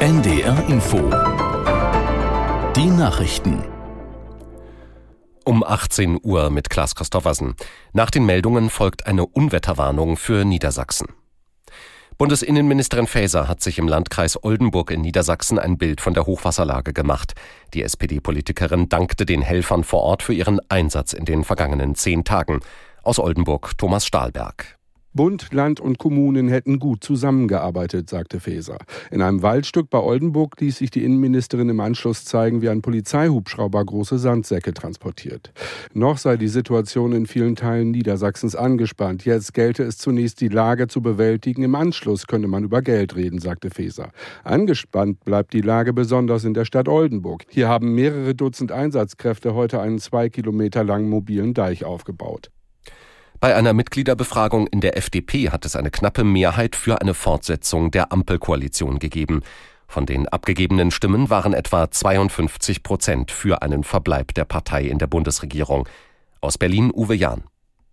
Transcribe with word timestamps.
NDR 0.00 0.68
Info. 0.68 0.98
Die 2.76 2.86
Nachrichten. 2.86 3.64
Um 5.44 5.64
18 5.64 6.20
Uhr 6.22 6.50
mit 6.50 6.68
Klaas 6.68 6.94
Christoffersen. 6.94 7.54
Nach 7.92 8.10
den 8.10 8.26
Meldungen 8.26 8.68
folgt 8.70 9.06
eine 9.06 9.26
Unwetterwarnung 9.26 10.16
für 10.16 10.44
Niedersachsen. 10.44 11.08
Bundesinnenministerin 12.18 13.06
Faeser 13.06 13.48
hat 13.48 13.62
sich 13.62 13.78
im 13.78 13.88
Landkreis 13.88 14.42
Oldenburg 14.42 14.90
in 14.90 15.00
Niedersachsen 15.00 15.58
ein 15.58 15.78
Bild 15.78 16.00
von 16.00 16.14
der 16.14 16.26
Hochwasserlage 16.26 16.92
gemacht. 16.92 17.34
Die 17.74 17.82
SPD-Politikerin 17.82 18.88
dankte 18.88 19.26
den 19.26 19.42
Helfern 19.42 19.82
vor 19.82 20.02
Ort 20.02 20.22
für 20.22 20.34
ihren 20.34 20.60
Einsatz 20.68 21.14
in 21.14 21.24
den 21.24 21.42
vergangenen 21.42 21.94
zehn 21.94 22.24
Tagen. 22.24 22.60
Aus 23.02 23.18
Oldenburg 23.18 23.78
Thomas 23.78 24.06
Stahlberg. 24.06 24.76
Bund, 25.16 25.52
Land 25.52 25.80
und 25.80 25.98
Kommunen 25.98 26.48
hätten 26.48 26.78
gut 26.78 27.02
zusammengearbeitet, 27.02 28.10
sagte 28.10 28.38
Faeser. 28.38 28.76
In 29.10 29.22
einem 29.22 29.42
Waldstück 29.42 29.88
bei 29.88 29.98
Oldenburg 29.98 30.60
ließ 30.60 30.76
sich 30.76 30.90
die 30.90 31.04
Innenministerin 31.04 31.70
im 31.70 31.80
Anschluss 31.80 32.26
zeigen, 32.26 32.60
wie 32.60 32.68
ein 32.68 32.82
Polizeihubschrauber 32.82 33.82
große 33.82 34.18
Sandsäcke 34.18 34.74
transportiert. 34.74 35.52
Noch 35.94 36.18
sei 36.18 36.36
die 36.36 36.48
Situation 36.48 37.12
in 37.12 37.26
vielen 37.26 37.56
Teilen 37.56 37.92
Niedersachsens 37.92 38.54
angespannt. 38.54 39.24
Jetzt 39.24 39.54
gelte 39.54 39.84
es 39.84 39.96
zunächst, 39.96 40.40
die 40.42 40.48
Lage 40.48 40.86
zu 40.86 41.00
bewältigen. 41.00 41.62
Im 41.62 41.74
Anschluss 41.74 42.26
könne 42.26 42.46
man 42.46 42.64
über 42.64 42.82
Geld 42.82 43.16
reden, 43.16 43.38
sagte 43.38 43.70
Faeser. 43.70 44.10
Angespannt 44.44 45.24
bleibt 45.24 45.54
die 45.54 45.62
Lage 45.62 45.94
besonders 45.94 46.44
in 46.44 46.52
der 46.52 46.66
Stadt 46.66 46.88
Oldenburg. 46.88 47.44
Hier 47.48 47.68
haben 47.68 47.94
mehrere 47.94 48.34
Dutzend 48.34 48.70
Einsatzkräfte 48.70 49.54
heute 49.54 49.80
einen 49.80 49.98
zwei 49.98 50.28
Kilometer 50.28 50.84
langen 50.84 51.08
mobilen 51.08 51.54
Deich 51.54 51.84
aufgebaut. 51.84 52.50
Bei 53.40 53.54
einer 53.54 53.74
Mitgliederbefragung 53.74 54.66
in 54.66 54.80
der 54.80 54.96
FDP 54.96 55.50
hat 55.50 55.66
es 55.66 55.76
eine 55.76 55.90
knappe 55.90 56.24
Mehrheit 56.24 56.74
für 56.74 57.00
eine 57.00 57.12
Fortsetzung 57.12 57.90
der 57.90 58.10
Ampelkoalition 58.12 58.98
gegeben. 58.98 59.42
Von 59.88 60.06
den 60.06 60.26
abgegebenen 60.26 60.90
Stimmen 60.90 61.28
waren 61.28 61.52
etwa 61.52 61.90
52 61.90 62.82
Prozent 62.82 63.30
für 63.30 63.62
einen 63.62 63.84
Verbleib 63.84 64.34
der 64.34 64.44
Partei 64.44 64.84
in 64.84 64.98
der 64.98 65.06
Bundesregierung. 65.06 65.86
Aus 66.40 66.56
Berlin 66.56 66.90
Uwe 66.94 67.14
Jahn. 67.14 67.44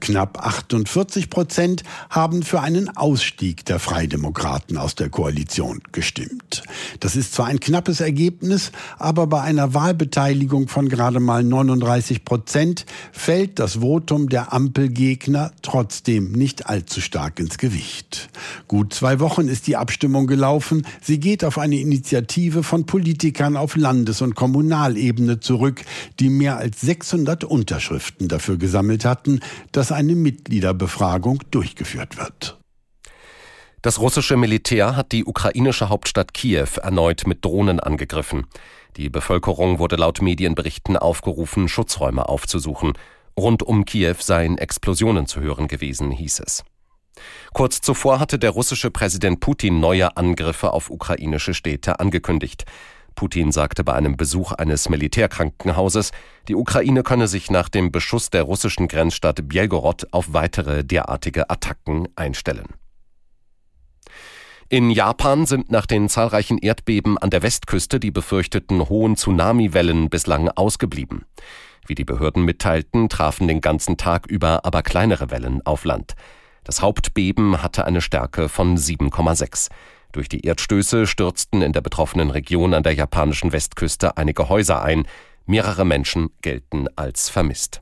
Knapp 0.04 0.46
48 0.46 1.30
Prozent 1.30 1.84
haben 2.10 2.44
für 2.44 2.60
einen 2.60 2.90
Ausstieg 2.90 3.64
der 3.64 3.80
Freidemokraten 3.80 4.78
aus 4.78 4.96
der 4.96 5.08
Koalition 5.08 5.82
gestimmt. 5.94 6.64
Das 7.00 7.16
ist 7.16 7.34
zwar 7.34 7.46
ein 7.46 7.62
knappes 7.62 8.02
Ergebnis, 8.02 8.74
aber 9.00 9.28
bei 9.28 9.40
einer 9.40 9.74
Wahlbeteiligung 9.74 10.68
von 10.68 10.90
gerade 10.90 11.22
mal 11.22 11.42
39 11.42 12.26
Prozent 12.26 12.86
fällt 13.14 13.60
das 13.60 13.80
Votum 13.80 14.28
der 14.28 14.52
Ampelgegner 14.52 15.54
trotzdem 15.62 16.34
nicht 16.34 16.68
allzu 16.68 17.00
stark 17.00 17.40
ins 17.40 17.58
Gewicht. 17.58 18.30
Gut 18.68 18.94
zwei 18.94 19.22
Wochen 19.22 19.48
ist 19.48 19.68
die 19.68 19.78
Abstimmung 19.78 20.28
gelaufen. 20.28 20.86
Sie 21.02 21.22
geht 21.22 21.46
auf 21.46 21.58
eine 21.58 21.78
Initiative 21.78 22.64
von 22.64 22.86
Politikern 22.86 23.56
auf 23.56 23.78
Landes- 23.78 24.22
und 24.22 24.36
Kommunalebene 24.36 25.40
zurück, 25.40 25.86
die 26.20 26.28
mehr 26.28 26.58
als 26.58 26.82
600 26.82 27.46
Unterschriften 27.46 28.28
dafür 28.28 28.58
gesammelt 28.58 29.06
hatten, 29.06 29.40
dass 29.72 29.93
eine 29.94 30.16
Mitgliederbefragung 30.16 31.40
durchgeführt 31.52 32.18
wird. 32.18 32.60
Das 33.82 34.00
russische 34.00 34.38
Militär 34.38 34.96
hat 34.96 35.12
die 35.12 35.26
ukrainische 35.26 35.90
Hauptstadt 35.90 36.34
Kiew 36.34 36.80
erneut 36.82 37.28
mit 37.28 37.44
Drohnen 37.44 37.82
angegriffen. 37.82 38.46
Die 38.96 39.10
Bevölkerung 39.10 39.78
wurde 39.78 39.98
laut 39.98 40.22
Medienberichten 40.22 40.96
aufgerufen, 40.96 41.68
Schutzräume 41.68 42.30
aufzusuchen. 42.30 42.94
Rund 43.38 43.62
um 43.62 43.84
Kiew 43.84 44.16
seien 44.20 44.58
Explosionen 44.58 45.26
zu 45.26 45.42
hören 45.42 45.68
gewesen, 45.68 46.12
hieß 46.12 46.40
es. 46.40 46.64
Kurz 47.54 47.82
zuvor 47.82 48.20
hatte 48.20 48.40
der 48.40 48.52
russische 48.52 48.90
Präsident 48.90 49.40
Putin 49.40 49.80
neue 49.80 50.16
Angriffe 50.18 50.72
auf 50.72 50.90
ukrainische 50.90 51.54
Städte 51.54 52.00
angekündigt. 52.00 52.66
Putin 53.16 53.52
sagte 53.52 53.84
bei 53.84 53.94
einem 53.94 54.18
Besuch 54.18 54.52
eines 54.52 54.90
Militärkrankenhauses, 54.90 56.12
die 56.48 56.56
Ukraine 56.56 57.04
könne 57.04 57.28
sich 57.28 57.50
nach 57.50 57.70
dem 57.70 57.92
Beschuss 57.92 58.30
der 58.30 58.44
russischen 58.44 58.88
Grenzstadt 58.88 59.48
Bielgorod 59.48 60.08
auf 60.12 60.34
weitere 60.34 60.84
derartige 60.84 61.50
Attacken 61.50 62.08
einstellen. 62.16 62.68
In 64.70 64.90
Japan 64.90 65.46
sind 65.46 65.72
nach 65.72 65.86
den 65.86 66.10
zahlreichen 66.10 66.58
Erdbeben 66.58 67.18
an 67.18 67.30
der 67.30 67.44
Westküste 67.44 68.00
die 68.00 68.12
befürchteten 68.12 68.90
hohen 68.90 69.16
Tsunamiwellen 69.16 70.10
bislang 70.10 70.50
ausgeblieben. 70.50 71.26
Wie 71.86 71.96
die 71.96 72.06
Behörden 72.06 72.44
mitteilten, 72.44 73.10
trafen 73.10 73.48
den 73.48 73.62
ganzen 73.62 73.98
Tag 73.98 74.26
über 74.26 74.66
aber 74.66 74.82
kleinere 74.82 75.30
Wellen 75.30 75.62
auf 75.66 75.86
Land. 75.86 76.16
Das 76.64 76.82
Hauptbeben 76.82 77.62
hatte 77.62 77.86
eine 77.86 78.02
Stärke 78.02 78.48
von 78.48 78.78
7,6. 78.78 79.70
Durch 80.14 80.30
die 80.30 80.46
Erdstöße 80.46 81.08
stürzten 81.08 81.64
in 81.64 81.74
der 81.74 81.82
betroffenen 81.82 82.30
Region 82.30 82.74
an 82.74 82.84
der 82.84 82.94
japanischen 82.94 83.52
Westküste 83.52 84.16
einige 84.16 84.48
Häuser 84.48 84.84
ein. 84.84 85.06
Mehrere 85.46 85.86
Menschen 85.86 86.30
gelten 86.42 86.88
als 86.96 87.30
vermisst. 87.30 87.82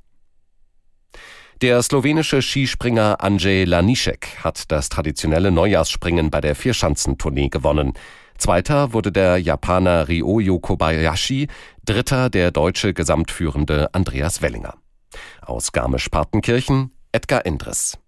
Der 1.62 1.84
slowenische 1.84 2.42
Skispringer 2.42 3.22
Andrzej 3.22 3.66
Lanišek 3.66 4.38
hat 4.44 4.72
das 4.72 4.90
traditionelle 4.90 5.52
Neujahrsspringen 5.52 6.32
bei 6.32 6.42
der 6.42 6.56
Vierschanzentournee 6.56 7.50
gewonnen. 7.50 7.94
Zweiter 8.38 8.94
wurde 8.94 9.12
der 9.12 9.38
Japaner 9.38 10.08
Ryoyo 10.08 10.58
Kobayashi, 10.58 11.48
dritter 11.86 12.32
der 12.32 12.50
deutsche 12.50 12.96
Gesamtführende 12.96 13.94
Andreas 13.94 14.42
Wellinger. 14.42 14.74
Aus 15.42 15.72
Garmisch-Partenkirchen 15.74 16.92
Edgar 17.12 17.46
Endres. 17.46 18.01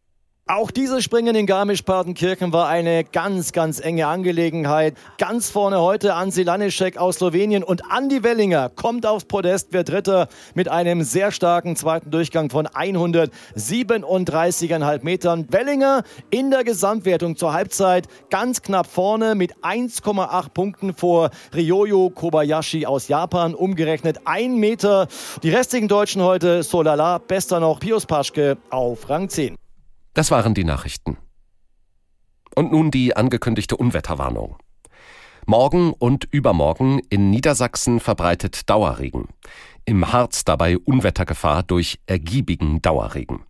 Auch 0.45 0.71
dieses 0.71 1.05
Springen 1.05 1.35
in 1.35 1.45
Garmisch-Partenkirchen 1.45 2.51
war 2.51 2.67
eine 2.67 3.05
ganz, 3.05 3.53
ganz 3.53 3.79
enge 3.79 4.07
Angelegenheit. 4.07 4.97
Ganz 5.17 5.49
vorne 5.49 5.79
heute 5.79 6.15
Ansi 6.15 6.43
Lanischek 6.43 6.97
aus 6.97 7.15
Slowenien 7.15 7.63
und 7.63 7.89
Andi 7.89 8.23
Wellinger 8.23 8.67
kommt 8.67 9.05
aufs 9.05 9.23
Podest, 9.23 9.71
wird 9.71 9.87
Dritter 9.87 10.27
mit 10.53 10.67
einem 10.67 11.03
sehr 11.03 11.31
starken 11.31 11.77
zweiten 11.77 12.11
Durchgang 12.11 12.49
von 12.49 12.67
137,5 12.67 15.03
Metern. 15.05 15.47
Wellinger 15.49 16.03
in 16.29 16.51
der 16.51 16.65
Gesamtwertung 16.65 17.37
zur 17.37 17.53
Halbzeit 17.53 18.09
ganz 18.29 18.61
knapp 18.61 18.87
vorne 18.87 19.35
mit 19.35 19.55
1,8 19.61 20.49
Punkten 20.49 20.93
vor 20.93 21.29
Ryoyo 21.55 22.09
Kobayashi 22.09 22.85
aus 22.85 23.07
Japan. 23.07 23.55
Umgerechnet 23.55 24.19
ein 24.25 24.57
Meter. 24.57 25.07
Die 25.41 25.51
restlichen 25.51 25.87
Deutschen 25.87 26.21
heute 26.21 26.63
Solala, 26.63 27.19
bester 27.19 27.61
noch 27.61 27.79
Pius 27.79 28.05
Paschke 28.05 28.57
auf 28.69 29.09
Rang 29.09 29.29
10. 29.29 29.55
Das 30.13 30.29
waren 30.29 30.53
die 30.53 30.63
Nachrichten. 30.63 31.17
Und 32.55 32.71
nun 32.71 32.91
die 32.91 33.15
angekündigte 33.15 33.75
Unwetterwarnung. 33.75 34.57
Morgen 35.45 35.91
und 35.91 36.25
übermorgen 36.31 36.99
in 37.09 37.29
Niedersachsen 37.29 37.99
verbreitet 37.99 38.69
Dauerregen. 38.69 39.27
Im 39.85 40.13
Harz 40.13 40.45
dabei 40.45 40.77
Unwettergefahr 40.77 41.63
durch 41.63 41.99
ergiebigen 42.05 42.81
Dauerregen. 42.81 43.43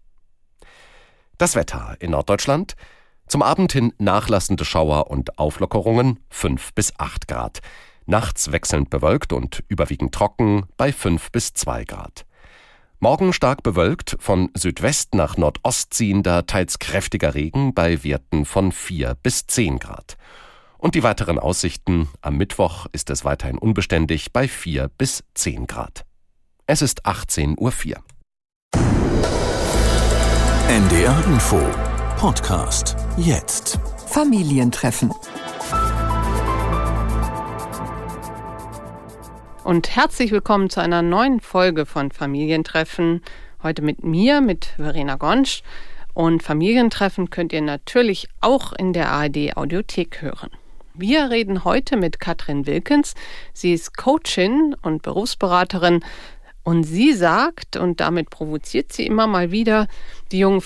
Das 1.37 1.55
Wetter 1.55 1.97
in 1.99 2.11
Norddeutschland. 2.11 2.75
Zum 3.27 3.41
Abend 3.41 3.73
hin 3.73 3.93
nachlassende 3.97 4.65
Schauer 4.65 5.11
und 5.11 5.37
Auflockerungen 5.37 6.19
5 6.29 6.73
bis 6.73 6.97
8 6.97 7.27
Grad. 7.27 7.59
Nachts 8.05 8.51
wechselnd 8.51 8.89
bewölkt 8.89 9.33
und 9.33 9.63
überwiegend 9.67 10.13
trocken 10.13 10.65
bei 10.77 10.91
5 10.91 11.31
bis 11.31 11.53
2 11.53 11.85
Grad. 11.85 12.25
Morgen 13.03 13.33
stark 13.33 13.63
bewölkt, 13.63 14.15
von 14.21 14.49
Südwest 14.53 15.13
nach 15.13 15.35
Nordost 15.35 15.93
ziehender, 15.93 16.45
teils 16.45 16.79
kräftiger 16.79 17.35
Regen 17.35 17.73
bei 17.73 18.01
Werten 18.05 18.45
von 18.45 18.71
4 18.71 19.15
bis 19.21 19.45
10 19.45 19.79
Grad. 19.79 20.15
Und 20.77 20.95
die 20.95 21.03
weiteren 21.03 21.37
Aussichten, 21.37 22.07
am 22.21 22.37
Mittwoch 22.37 22.85
ist 22.93 23.09
es 23.09 23.25
weiterhin 23.25 23.57
unbeständig 23.57 24.31
bei 24.31 24.47
4 24.47 24.87
bis 24.87 25.25
10 25.33 25.67
Grad. 25.67 26.05
Es 26.65 26.81
ist 26.81 27.05
18.04 27.05 27.57
Uhr. 27.57 28.03
NDR 30.69 31.25
Info 31.25 31.59
Podcast 32.15 32.95
jetzt. 33.17 33.81
Familientreffen. 34.07 35.11
Und 39.63 39.95
herzlich 39.95 40.31
willkommen 40.31 40.69
zu 40.69 40.81
einer 40.81 41.01
neuen 41.01 41.39
Folge 41.39 41.85
von 41.85 42.11
Familientreffen. 42.11 43.21
Heute 43.61 43.81
mit 43.81 44.03
mir, 44.03 44.41
mit 44.41 44.65
Verena 44.75 45.15
Gonsch. 45.15 45.63
Und 46.13 46.43
Familientreffen 46.43 47.29
könnt 47.29 47.53
ihr 47.53 47.61
natürlich 47.61 48.27
auch 48.41 48.73
in 48.73 48.91
der 48.91 49.09
ARD 49.09 49.55
Audiothek 49.55 50.21
hören. 50.21 50.49
Wir 50.93 51.29
reden 51.29 51.63
heute 51.63 51.95
mit 51.95 52.19
Katrin 52.19 52.65
Wilkens. 52.65 53.13
Sie 53.53 53.73
ist 53.73 53.95
Coachin 53.95 54.75
und 54.81 55.01
Berufsberaterin. 55.01 56.03
Und 56.63 56.83
sie 56.83 57.13
sagt, 57.13 57.77
und 57.77 57.99
damit 58.01 58.29
provoziert 58.29 58.91
sie 58.91 59.05
immer 59.05 59.27
mal 59.27 59.51
wieder, 59.51 59.87
die 60.31 60.39
jungen 60.39 60.61